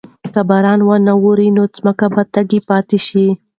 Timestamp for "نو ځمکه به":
1.57-2.21